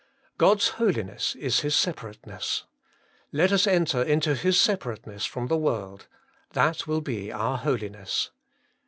[0.31, 0.31] 6.
[0.39, 2.63] God's holiness is His separateness;
[3.31, 6.07] let us enter into His separateness from the world;
[6.53, 8.31] that will be our holiness.